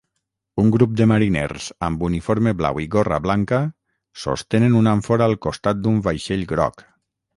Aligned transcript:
Un 0.61 0.69
grup 0.75 0.93
de 1.01 1.05
mariners 1.11 1.67
amb 1.87 2.05
uniforme 2.07 2.53
blau 2.61 2.81
i 2.85 2.87
gorra 2.95 3.19
blanca 3.27 3.59
sostenen 4.25 4.79
una 4.81 4.95
àmfora 5.01 5.29
al 5.33 5.39
costat 5.49 5.85
d'un 5.85 6.05
vaixell 6.09 6.47
groc. 6.55 6.87